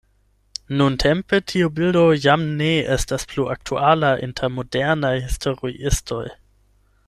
Nuntempe 0.77 1.39
tiu 1.51 1.67
bildo 1.79 2.01
jam 2.23 2.45
ne 2.61 2.71
estas 2.97 3.27
plu 3.33 3.47
aktuala 3.57 4.11
inter 4.29 4.53
modernaj 4.57 5.15
historiistoj. 5.29 6.25